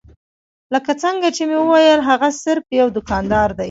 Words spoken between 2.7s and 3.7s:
يو دوکاندار دی.